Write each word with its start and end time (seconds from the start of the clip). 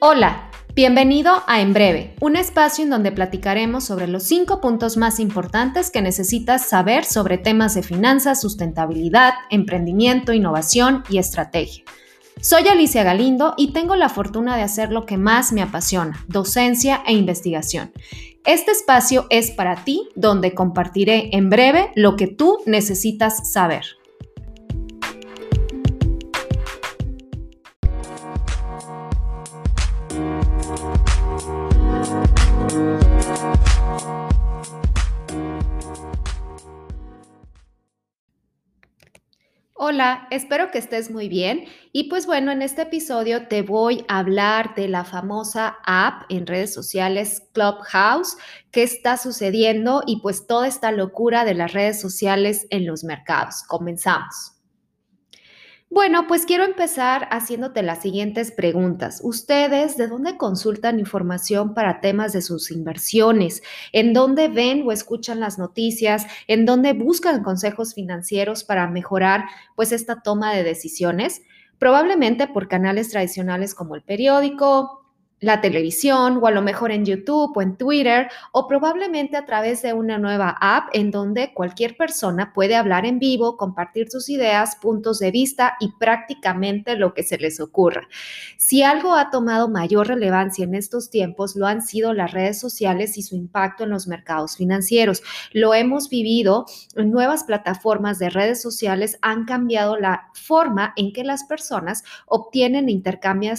Hola, 0.00 0.48
bienvenido 0.76 1.42
a 1.48 1.60
En 1.60 1.72
Breve, 1.72 2.14
un 2.20 2.36
espacio 2.36 2.84
en 2.84 2.90
donde 2.90 3.10
platicaremos 3.10 3.82
sobre 3.82 4.06
los 4.06 4.22
cinco 4.22 4.60
puntos 4.60 4.96
más 4.96 5.18
importantes 5.18 5.90
que 5.90 6.02
necesitas 6.02 6.68
saber 6.68 7.04
sobre 7.04 7.36
temas 7.36 7.74
de 7.74 7.82
finanzas, 7.82 8.40
sustentabilidad, 8.40 9.34
emprendimiento, 9.50 10.32
innovación 10.32 11.02
y 11.10 11.18
estrategia. 11.18 11.82
Soy 12.40 12.68
Alicia 12.68 13.02
Galindo 13.02 13.54
y 13.56 13.72
tengo 13.72 13.96
la 13.96 14.08
fortuna 14.08 14.56
de 14.56 14.62
hacer 14.62 14.92
lo 14.92 15.04
que 15.04 15.16
más 15.16 15.50
me 15.50 15.62
apasiona, 15.62 16.24
docencia 16.28 17.02
e 17.04 17.14
investigación. 17.14 17.90
Este 18.44 18.70
espacio 18.70 19.26
es 19.30 19.50
para 19.50 19.82
ti, 19.82 20.08
donde 20.14 20.54
compartiré 20.54 21.30
en 21.32 21.50
breve 21.50 21.90
lo 21.96 22.14
que 22.14 22.28
tú 22.28 22.58
necesitas 22.66 23.50
saber. 23.52 23.97
Hola, 39.80 40.26
espero 40.32 40.72
que 40.72 40.78
estés 40.78 41.08
muy 41.08 41.28
bien. 41.28 41.66
Y 41.92 42.08
pues 42.08 42.26
bueno, 42.26 42.50
en 42.50 42.62
este 42.62 42.82
episodio 42.82 43.46
te 43.46 43.62
voy 43.62 44.04
a 44.08 44.18
hablar 44.18 44.74
de 44.74 44.88
la 44.88 45.04
famosa 45.04 45.76
app 45.86 46.24
en 46.30 46.48
redes 46.48 46.74
sociales 46.74 47.44
Clubhouse, 47.52 48.36
qué 48.72 48.82
está 48.82 49.16
sucediendo 49.16 50.02
y 50.04 50.20
pues 50.20 50.48
toda 50.48 50.66
esta 50.66 50.90
locura 50.90 51.44
de 51.44 51.54
las 51.54 51.74
redes 51.74 52.00
sociales 52.00 52.66
en 52.70 52.86
los 52.86 53.04
mercados. 53.04 53.62
Comenzamos. 53.68 54.57
Bueno, 55.90 56.26
pues 56.26 56.44
quiero 56.44 56.64
empezar 56.64 57.28
haciéndote 57.30 57.82
las 57.82 58.02
siguientes 58.02 58.52
preguntas. 58.52 59.20
¿Ustedes 59.24 59.96
de 59.96 60.06
dónde 60.06 60.36
consultan 60.36 60.98
información 60.98 61.72
para 61.72 62.00
temas 62.02 62.34
de 62.34 62.42
sus 62.42 62.70
inversiones? 62.70 63.62
¿En 63.92 64.12
dónde 64.12 64.48
ven 64.48 64.82
o 64.86 64.92
escuchan 64.92 65.40
las 65.40 65.58
noticias? 65.58 66.26
¿En 66.46 66.66
dónde 66.66 66.92
buscan 66.92 67.42
consejos 67.42 67.94
financieros 67.94 68.64
para 68.64 68.86
mejorar 68.88 69.46
pues 69.76 69.92
esta 69.92 70.20
toma 70.20 70.52
de 70.52 70.62
decisiones? 70.62 71.40
Probablemente 71.78 72.48
por 72.48 72.68
canales 72.68 73.08
tradicionales 73.08 73.74
como 73.74 73.94
el 73.94 74.02
periódico, 74.02 74.97
la 75.40 75.60
televisión 75.60 76.38
o 76.42 76.46
a 76.46 76.50
lo 76.50 76.62
mejor 76.62 76.90
en 76.90 77.04
YouTube 77.04 77.56
o 77.56 77.62
en 77.62 77.76
Twitter 77.76 78.28
o 78.52 78.66
probablemente 78.66 79.36
a 79.36 79.44
través 79.44 79.82
de 79.82 79.92
una 79.92 80.18
nueva 80.18 80.56
app 80.60 80.88
en 80.92 81.10
donde 81.10 81.52
cualquier 81.52 81.96
persona 81.96 82.52
puede 82.52 82.76
hablar 82.76 83.06
en 83.06 83.18
vivo, 83.18 83.56
compartir 83.56 84.10
sus 84.10 84.28
ideas, 84.28 84.76
puntos 84.76 85.18
de 85.18 85.30
vista 85.30 85.76
y 85.80 85.92
prácticamente 85.98 86.96
lo 86.96 87.14
que 87.14 87.22
se 87.22 87.38
les 87.38 87.60
ocurra. 87.60 88.08
Si 88.56 88.82
algo 88.82 89.14
ha 89.14 89.30
tomado 89.30 89.68
mayor 89.68 90.08
relevancia 90.08 90.64
en 90.64 90.74
estos 90.74 91.10
tiempos 91.10 91.56
lo 91.56 91.66
han 91.66 91.82
sido 91.82 92.12
las 92.12 92.32
redes 92.32 92.58
sociales 92.60 93.18
y 93.18 93.22
su 93.22 93.36
impacto 93.36 93.84
en 93.84 93.90
los 93.90 94.06
mercados 94.06 94.56
financieros. 94.56 95.22
Lo 95.52 95.74
hemos 95.74 96.08
vivido, 96.08 96.66
nuevas 96.96 97.44
plataformas 97.44 98.18
de 98.18 98.30
redes 98.30 98.62
sociales 98.62 99.18
han 99.22 99.44
cambiado 99.44 99.96
la 99.96 100.28
forma 100.34 100.92
en 100.96 101.12
que 101.12 101.24
las 101.24 101.44
personas 101.44 102.04
obtienen 102.26 102.88
intercambios 102.88 103.08
intercambian, 103.08 103.56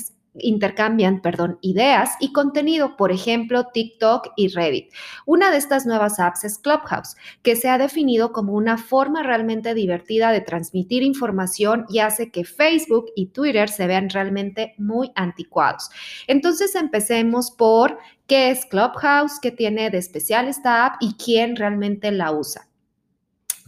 perdón, 1.22 1.58
ideas 1.62 2.12
y 2.20 2.32
contenido, 2.32 2.96
por 2.98 3.12
ejemplo, 3.12 3.68
TikTok 3.74 4.30
y 4.36 4.50
Reddit. 4.50 4.94
Una 5.26 5.52
de 5.52 5.58
estas 5.58 5.86
nuevas 5.86 6.20
apps 6.20 6.44
es 6.44 6.58
Clubhouse, 6.58 7.16
que 7.42 7.56
se 7.56 7.70
ha 7.70 7.78
definido 7.78 8.32
como 8.32 8.54
una 8.54 8.78
forma 8.78 9.24
realmente 9.24 9.74
divertida 9.74 10.32
de 10.32 10.42
transmitir 10.42 11.04
información 11.04 11.86
y 11.90 12.00
hace 12.00 12.32
que 12.32 12.46
Facebook 12.46 13.08
y 13.16 13.28
Twitter 13.28 13.70
se 13.70 13.88
vean 13.88 14.10
realmente 14.10 14.74
muy 14.78 15.12
anticuados. 15.16 15.90
Entonces 16.28 16.76
empecemos 16.76 17.52
por 17.52 17.98
qué 18.28 18.52
es 18.52 18.66
Clubhouse, 18.66 19.40
qué 19.42 19.52
tiene 19.52 19.90
de 19.90 19.98
especial 19.98 20.48
esta 20.48 20.86
app 20.86 20.96
y 21.02 21.16
quién 21.16 21.56
realmente 21.56 22.12
la 22.12 22.32
usa. 22.32 22.69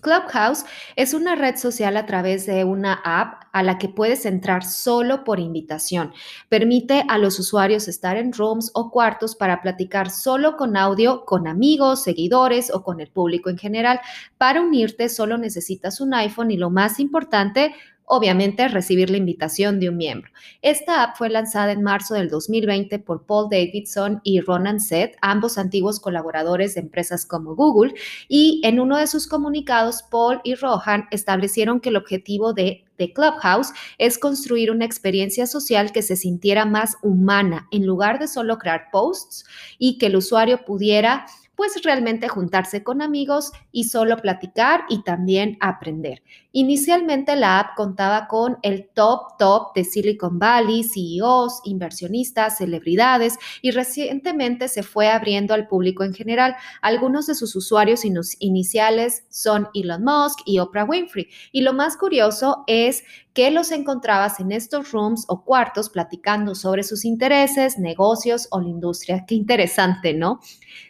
Clubhouse 0.02 0.66
es 0.96 1.14
una 1.14 1.36
red 1.36 1.56
social 1.56 1.96
a 1.96 2.06
través 2.06 2.46
de 2.46 2.64
una 2.64 3.02
app 3.06 3.44
a 3.54 3.64
la 3.64 3.78
que 3.78 3.88
puedes 3.88 4.26
entrar 4.26 4.66
solo 4.66 5.24
por 5.24 5.40
invitación. 5.40 6.14
Permite 6.50 7.04
a 7.08 7.18
los 7.18 7.40
usuarios 7.40 7.88
estar 7.88 8.18
en 8.18 8.34
rooms 8.34 8.72
o 8.74 8.92
cuartos 8.92 9.36
para 9.36 9.62
platicar 9.62 10.10
solo 10.10 10.58
con 10.58 10.76
audio, 10.76 11.26
con 11.26 11.48
amigos, 11.48 12.04
seguidores 12.04 12.74
o 12.74 12.84
con 12.84 13.00
el 13.00 13.10
público 13.10 13.50
en 13.50 13.58
general. 13.58 14.02
Para 14.38 14.62
unirte 14.62 15.10
solo 15.10 15.38
necesitas 15.38 16.02
un 16.02 16.14
iPhone 16.14 16.52
y 16.52 16.58
lo 16.58 16.70
más 16.70 17.00
importante, 17.00 17.74
obviamente 18.14 18.68
recibir 18.68 19.10
la 19.10 19.16
invitación 19.16 19.80
de 19.80 19.88
un 19.88 19.96
miembro. 19.96 20.30
Esta 20.62 21.02
app 21.02 21.16
fue 21.16 21.30
lanzada 21.30 21.72
en 21.72 21.82
marzo 21.82 22.14
del 22.14 22.30
2020 22.30 23.00
por 23.00 23.26
Paul 23.26 23.48
Davidson 23.50 24.20
y 24.26 24.42
Ronan 24.42 24.82
Seth, 24.82 25.16
ambos 25.22 25.58
antiguos 25.58 26.02
colaboradores 26.02 26.76
de 26.76 26.82
empresas 26.82 27.26
como 27.26 27.56
Google, 27.56 27.94
y 28.28 28.60
en 28.66 28.82
uno 28.82 28.98
de 28.98 29.08
sus 29.08 29.28
comunicados, 29.28 30.04
Paul 30.04 30.42
y 30.44 30.56
Rohan 30.56 31.06
establecieron 31.12 31.80
que 31.80 31.88
el 31.88 31.96
objetivo 31.96 32.52
de 32.52 32.84
de 32.98 33.14
Clubhouse 33.14 33.74
es 33.98 34.20
construir 34.20 34.70
una 34.70 34.86
experiencia 34.86 35.48
social 35.48 35.92
que 35.92 36.04
se 36.04 36.16
sintiera 36.16 36.66
más 36.66 36.98
humana 37.02 37.68
en 37.72 37.88
lugar 37.88 38.20
de 38.20 38.28
solo 38.28 38.60
crear 38.60 38.90
posts 38.92 39.44
y 39.80 39.98
que 39.98 40.06
el 40.06 40.18
usuario 40.18 40.64
pudiera 40.66 41.26
pues 41.62 41.80
realmente 41.84 42.28
juntarse 42.28 42.82
con 42.82 43.04
amigos 43.04 43.52
y 43.72 43.84
solo 43.84 44.18
platicar 44.18 44.82
y 44.90 45.04
también 45.04 45.58
aprender. 45.60 46.24
Inicialmente 46.54 47.36
la 47.36 47.60
app 47.60 47.76
contaba 47.76 48.28
con 48.28 48.58
el 48.64 48.90
top 48.96 49.38
top 49.38 49.76
de 49.76 49.84
Silicon 49.84 50.40
Valley, 50.40 50.84
CEOs, 50.84 51.62
inversionistas, 51.66 52.58
celebridades 52.58 53.38
y 53.62 53.70
recientemente 53.70 54.70
se 54.70 54.82
fue 54.82 55.10
abriendo 55.10 55.54
al 55.54 55.68
público 55.68 56.04
en 56.04 56.16
general. 56.16 56.56
Algunos 56.82 57.28
de 57.28 57.36
sus 57.36 57.56
usuarios 57.56 58.06
iniciales 58.40 59.26
son 59.30 59.68
Elon 59.76 60.04
Musk 60.04 60.40
y 60.46 60.58
Oprah 60.58 60.86
Winfrey. 60.86 61.28
Y 61.52 61.62
lo 61.62 61.74
más 61.74 61.96
curioso 61.96 62.64
es 62.66 63.04
que 63.34 63.50
los 63.52 63.72
encontrabas 63.72 64.40
en 64.40 64.52
estos 64.52 64.92
rooms 64.92 65.26
o 65.28 65.44
cuartos 65.44 65.90
platicando 65.90 66.56
sobre 66.56 66.84
sus 66.84 67.06
intereses, 67.06 67.78
negocios 67.78 68.48
o 68.52 68.60
la 68.60 68.70
industria. 68.70 69.26
Qué 69.26 69.36
interesante, 69.36 70.14
¿no? 70.14 70.40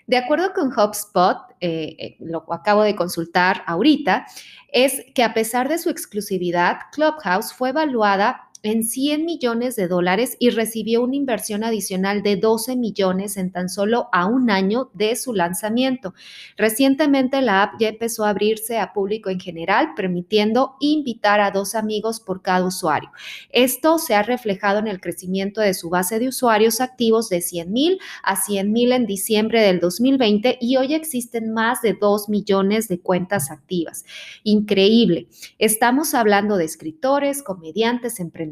De 0.08 0.18
acuerdo 0.18 0.54
con 0.54 0.72
HubSpot, 0.72 1.38
eh, 1.60 1.96
eh, 2.00 2.18
lo 2.20 2.46
acabo 2.52 2.84
de 2.84 2.96
consultar 2.96 3.64
ahorita, 3.68 4.26
es 4.72 5.04
que 5.14 5.24
a 5.24 5.34
pesar 5.34 5.70
de 5.70 5.78
su 5.78 5.90
exclusividad, 5.90 6.78
Clubhouse 6.92 7.54
fue 7.54 7.70
evaluada 7.70 8.51
en 8.64 8.84
100 8.84 9.26
millones 9.26 9.76
de 9.76 9.88
dólares 9.88 10.38
y 10.40 10.52
recibió 10.52 11.02
una 11.02 11.16
inversión 11.16 11.64
adicional 11.64 12.22
de 12.22 12.36
12 12.36 12.76
millones 12.76 13.38
en 13.38 13.52
tan 13.52 13.70
solo 13.70 14.08
a 14.12 14.28
un 14.28 14.52
año 14.52 14.92
de 14.94 15.16
su 15.16 15.34
lanzamiento. 15.34 16.14
Recientemente 16.58 17.42
la 17.42 17.64
app 17.64 17.80
ya 17.80 17.90
empezó 17.90 18.26
a 18.26 18.30
abrirse 18.30 18.78
a 18.78 18.94
público 18.94 19.30
en 19.30 19.40
general, 19.40 19.94
permitiendo 19.96 20.76
invitar 20.80 21.40
a 21.40 21.52
dos 21.52 21.74
amigos 21.74 22.20
por 22.20 22.42
cada 22.42 22.66
usuario. 22.66 23.10
Esto 23.50 23.98
se 23.98 24.14
ha 24.14 24.24
reflejado 24.24 24.80
en 24.80 24.88
el 24.88 25.02
crecimiento 25.02 25.62
de 25.62 25.74
su 25.74 25.90
base 25.90 26.20
de 26.20 26.28
usuarios 26.28 26.82
activos 26.82 27.30
de 27.30 27.42
100 27.42 27.72
mil 27.72 28.00
a 28.24 28.36
100 28.36 28.72
mil 28.72 28.92
en 28.92 29.06
diciembre 29.06 29.62
del 29.62 29.80
2020 29.80 30.58
y 30.62 30.78
hoy 30.78 30.94
existen 30.94 31.52
más 31.54 31.82
de 31.82 31.94
2 31.94 32.30
millones 32.30 32.88
de 32.88 33.00
cuentas 33.00 33.50
activas. 33.50 34.06
Increíble. 34.44 35.28
Estamos 35.58 36.14
hablando 36.14 36.58
de 36.58 36.66
escritores, 36.66 37.42
comediantes, 37.42 38.20
emprendedores, 38.20 38.51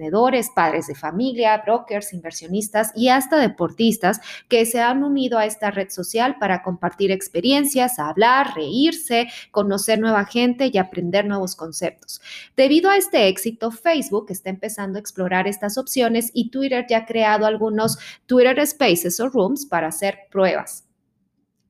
padres 0.56 0.88
de 0.88 0.96
familia, 0.96 1.62
brokers, 1.66 2.14
inversionistas 2.14 2.92
y 2.96 3.10
hasta 3.10 3.38
deportistas 3.38 4.22
que 4.48 4.66
se 4.66 4.80
han 4.80 5.04
unido 5.04 5.38
a 5.38 5.46
esta 5.46 5.72
red 5.72 5.90
social 5.90 6.38
para 6.40 6.64
compartir 6.64 7.12
experiencias, 7.12 8.00
hablar, 8.00 8.56
reírse, 8.56 9.28
conocer 9.52 10.00
nueva 10.00 10.26
gente 10.26 10.70
y 10.72 10.78
aprender 10.78 11.26
nuevos 11.26 11.56
conceptos. 11.56 12.22
Debido 12.56 12.90
a 12.90 12.98
este 12.98 13.28
éxito, 13.28 13.72
Facebook 13.72 14.28
está 14.30 14.50
empezando 14.50 14.98
a 14.98 15.02
explorar 15.02 15.48
estas 15.48 15.78
opciones 15.78 16.32
y 16.34 16.50
Twitter 16.50 16.86
ya 16.90 17.00
ha 17.00 17.06
creado 17.06 17.46
algunos 17.46 17.98
Twitter 18.26 18.66
Spaces 18.66 19.20
o 19.20 19.30
Rooms 19.30 19.66
para 19.66 19.88
hacer 19.88 20.20
pruebas. 20.32 20.86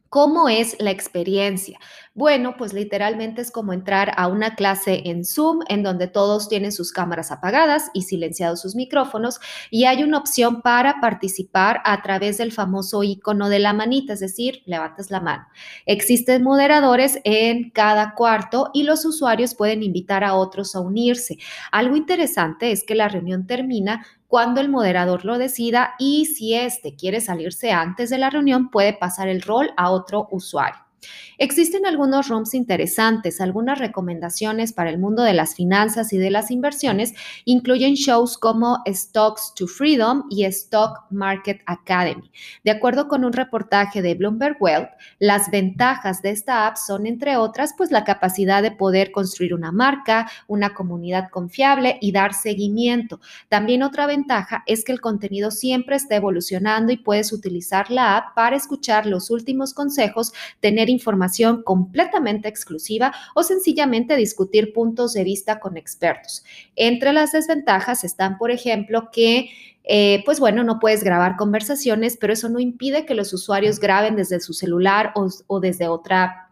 ¿Cómo 0.10 0.50
es 0.50 0.75
la 0.80 0.90
experiencia? 0.90 1.80
Bueno, 2.19 2.56
pues 2.57 2.74
literalmente 2.74 3.39
es 3.39 3.50
como 3.50 3.71
entrar 3.71 4.12
a 4.18 4.27
una 4.27 4.56
clase 4.56 5.04
en 5.06 5.24
Zoom 5.24 5.62
en 5.69 5.83
donde 5.83 6.07
todos 6.07 6.50
tienen 6.50 6.74
sus 6.74 6.92
cámaras 6.92 7.31
apagadas 7.31 7.92
y 7.94 8.01
silenciados 8.01 8.60
sus 8.60 8.75
micrófonos 8.75 9.39
y 9.71 9.86
hay 9.86 10.04
una 10.04 10.18
opción 10.18 10.62
para 10.62 11.00
participar 11.00 11.80
a 11.86 12.01
través 12.01 12.38
del 12.38 12.51
famoso 12.51 13.04
icono 13.04 13.48
de 13.48 13.60
la 13.60 13.71
manita, 13.71 14.12
es 14.12 14.19
decir, 14.19 14.63
levantas 14.66 15.12
la 15.12 15.21
mano. 15.21 15.48
Existen 15.86 16.44
moderadores 16.44 17.21
en 17.24 17.69
cada 17.69 18.13
cuarto 18.16 18.69
y 18.74 18.83
los 18.83 19.06
usuarios 19.06 19.56
pueden 19.56 19.81
invitar 19.81 20.25
a 20.25 20.33
otros 20.33 20.75
a 20.75 20.81
unirse. 20.81 21.38
Algo 21.72 21.95
interesante 21.95 22.74
es 22.74 22.83
que 22.83 22.95
la 22.95 23.07
reunión 23.07 23.48
termina 23.48 24.06
cuando 24.27 24.60
el 24.60 24.68
moderador 24.68 25.24
lo 25.24 25.38
decida 25.38 25.92
y 25.98 26.25
si 26.25 26.54
éste 26.54 26.98
quiere 26.98 27.22
salirse 27.22 27.72
antes 27.72 28.10
de 28.10 28.18
la 28.18 28.30
reunión, 28.30 28.72
puede 28.72 28.92
pasar 28.92 29.30
el 29.30 29.42
rol 29.42 29.72
a 29.77 29.92
otro 29.92 30.27
usuario. 30.31 30.88
Existen 31.38 31.86
algunos 31.86 32.28
rooms 32.28 32.54
interesantes, 32.54 33.40
algunas 33.40 33.80
recomendaciones 33.80 34.74
para 34.74 34.90
el 34.90 34.98
mundo 34.98 35.24
de 35.24 35.34
las 35.34 35.56
finanzas 35.56 36.12
y 36.12 36.18
de 36.18 36.30
las 36.30 36.51
inversiones 36.51 37.13
incluyen 37.46 37.94
shows 37.94 38.38
como 38.38 38.84
Stocks 38.88 39.54
to 39.56 39.68
Freedom 39.68 40.24
y 40.30 40.44
Stock 40.46 41.06
Market 41.10 41.62
Academy. 41.66 42.30
De 42.63 42.72
acuerdo 42.72 43.07
con 43.07 43.24
un 43.24 43.34
reportaje 43.34 44.01
de 44.01 44.16
Bloomberg 44.16 44.57
Wealth, 44.60 44.90
las 45.19 45.50
ventajas 45.50 46.22
de 46.22 46.31
esta 46.31 46.68
app 46.68 46.75
son, 46.75 47.07
entre 47.07 47.38
otras, 47.38 47.74
pues 47.78 47.92
la 47.92 48.04
capacidad 48.04 48.62
de 48.62 48.72
poder 48.72 49.12
construir 49.12 49.54
una 49.54 49.72
marca, 49.72 50.30
una 50.48 50.74
comunidad 50.74 51.30
confiable 51.30 51.98
y 52.01 52.12
dar 52.12 52.34
seguimiento. 52.34 53.22
También 53.48 53.84
otra 53.84 54.07
ventaja 54.07 54.63
es 54.66 54.84
que 54.84 54.92
el 54.92 55.01
contenido 55.01 55.51
siempre 55.51 55.96
está 55.96 56.16
evolucionando 56.16 56.92
y 56.92 56.98
puedes 56.98 57.31
utilizar 57.31 57.90
la 57.90 58.18
app 58.18 58.36
para 58.36 58.56
escuchar 58.56 59.06
los 59.06 59.30
últimos 59.30 59.74
consejos, 59.74 60.34
tener 60.60 60.88
información 60.89 61.63
completamente 61.63 62.47
exclusiva 62.47 63.13
o 63.36 63.44
sencillamente 63.44 64.15
discutir 64.15 64.74
puntos 64.74 65.13
de 65.13 65.24
vista 65.24 65.59
con 65.59 65.77
expertos. 65.77 66.44
Entre 66.75 67.13
las 67.13 67.31
desventajas 67.31 68.03
están, 68.03 68.38
por 68.38 68.51
ejemplo, 68.51 69.09
que 69.12 69.50
eh, 69.91 70.21
pues 70.25 70.39
bueno, 70.39 70.63
no 70.63 70.77
puedes 70.77 71.03
grabar 71.03 71.36
conversaciones, 71.36 72.18
pero 72.18 72.33
eso 72.33 72.47
no 72.50 72.59
impide 72.59 73.06
que 73.06 73.15
los 73.15 73.33
usuarios 73.33 73.80
graben 73.80 74.15
desde 74.15 74.39
su 74.39 74.53
celular 74.53 75.13
o, 75.15 75.30
o 75.47 75.59
desde 75.59 75.88
otra 75.88 76.49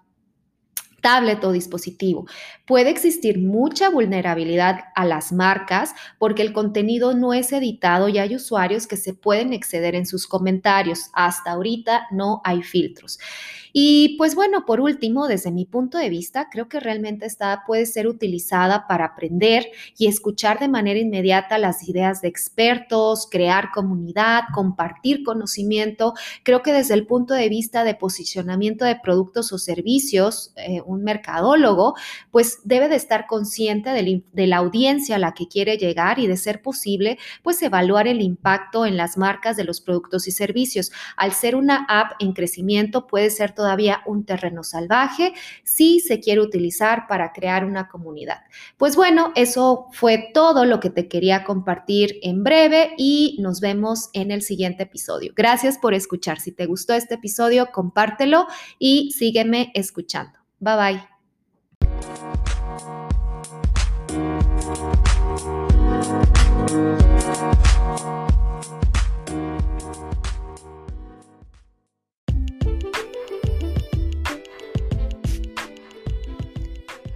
tablet 1.01 1.43
o 1.43 1.51
dispositivo. 1.51 2.25
Puede 2.65 2.89
existir 2.89 3.39
mucha 3.39 3.89
vulnerabilidad 3.89 4.85
a 4.95 5.05
las 5.05 5.31
marcas 5.31 5.93
porque 6.17 6.41
el 6.41 6.53
contenido 6.53 7.13
no 7.13 7.33
es 7.33 7.51
editado 7.51 8.09
y 8.09 8.17
hay 8.17 8.35
usuarios 8.35 8.87
que 8.87 8.97
se 8.97 9.13
pueden 9.13 9.53
exceder 9.53 9.95
en 9.95 10.05
sus 10.05 10.27
comentarios. 10.27 11.09
Hasta 11.13 11.51
ahorita 11.51 12.07
no 12.11 12.41
hay 12.43 12.63
filtros. 12.63 13.19
Y 13.79 14.15
pues 14.17 14.33
bueno, 14.33 14.65
por 14.65 14.81
último, 14.81 15.27
desde 15.27 15.51
mi 15.51 15.65
punto 15.65 15.99
de 15.99 16.09
vista, 16.09 16.47
creo 16.51 16.67
que 16.67 16.79
realmente 16.79 17.27
esta 17.27 17.63
puede 17.67 17.85
ser 17.85 18.07
utilizada 18.07 18.87
para 18.87 19.05
aprender 19.05 19.67
y 19.99 20.07
escuchar 20.07 20.57
de 20.57 20.67
manera 20.67 20.99
inmediata 20.99 21.59
las 21.59 21.87
ideas 21.87 22.21
de 22.21 22.27
expertos, 22.27 23.27
crear 23.29 23.69
comunidad, 23.71 24.45
compartir 24.51 25.23
conocimiento. 25.23 26.15
Creo 26.41 26.63
que 26.63 26.73
desde 26.73 26.95
el 26.95 27.05
punto 27.05 27.35
de 27.35 27.49
vista 27.49 27.83
de 27.83 27.93
posicionamiento 27.93 28.83
de 28.83 28.95
productos 28.95 29.53
o 29.53 29.59
servicios, 29.59 30.53
eh, 30.55 30.81
un 30.87 31.03
mercadólogo, 31.03 31.95
pues 32.31 32.59
debe 32.63 32.87
de 32.89 32.95
estar 32.95 33.27
consciente 33.27 33.91
de, 33.91 34.23
de 34.31 34.47
la 34.47 34.57
audiencia 34.57 35.17
a 35.17 35.19
la 35.19 35.33
que 35.33 35.47
quiere 35.47 35.77
llegar 35.77 36.19
y 36.19 36.27
de 36.27 36.37
ser 36.37 36.61
posible, 36.61 37.17
pues 37.43 37.61
evaluar 37.61 38.07
el 38.07 38.21
impacto 38.21 38.85
en 38.85 38.97
las 38.97 39.17
marcas 39.17 39.57
de 39.57 39.63
los 39.63 39.81
productos 39.81 40.27
y 40.27 40.31
servicios. 40.31 40.91
Al 41.15 41.33
ser 41.33 41.55
una 41.55 41.85
app 41.89 42.13
en 42.19 42.33
crecimiento, 42.33 43.07
puede 43.07 43.29
ser 43.29 43.53
todavía 43.53 44.01
un 44.05 44.25
terreno 44.25 44.63
salvaje 44.63 45.33
si 45.63 45.99
se 45.99 46.19
quiere 46.19 46.41
utilizar 46.41 47.07
para 47.07 47.33
crear 47.33 47.65
una 47.65 47.87
comunidad. 47.87 48.41
Pues 48.77 48.95
bueno, 48.95 49.31
eso 49.35 49.87
fue 49.91 50.29
todo 50.33 50.65
lo 50.65 50.79
que 50.79 50.89
te 50.89 51.07
quería 51.07 51.43
compartir 51.43 52.19
en 52.21 52.43
breve 52.43 52.93
y 52.97 53.37
nos 53.39 53.59
vemos 53.59 54.09
en 54.13 54.31
el 54.31 54.41
siguiente 54.41 54.83
episodio. 54.83 55.33
Gracias 55.35 55.77
por 55.77 55.93
escuchar. 55.93 56.39
Si 56.39 56.51
te 56.51 56.65
gustó 56.65 56.93
este 56.93 57.15
episodio, 57.15 57.71
compártelo 57.71 58.47
y 58.79 59.11
sígueme 59.11 59.71
escuchando. 59.73 60.46
Bye 60.59 60.75
bye. 60.75 61.17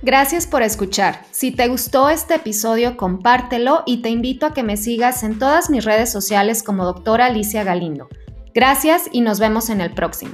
Gracias 0.04 0.48
por 0.48 0.64
escuchar. 0.64 1.26
Si 1.30 1.52
te 1.52 1.68
gustó 1.68 2.10
este 2.10 2.36
episodio, 2.36 2.98
compártelo 2.98 3.84
y 3.86 4.02
te 4.02 4.10
invito 4.10 4.48
a 4.48 4.54
que 4.54 4.64
me 4.64 4.76
sigas 4.76 5.22
en 5.22 5.38
todas 5.38 5.70
mis 5.70 5.86
redes 5.86 6.12
sociales 6.12 6.64
como 6.64 6.86
doctora 6.86 7.28
Alicia 7.28 7.64
Galindo. 7.64 8.10
Gracias 8.54 9.04
y 9.12 9.22
nos 9.22 9.40
vemos 9.40 9.70
en 9.70 9.80
el 9.80 9.94
próximo. 9.94 10.34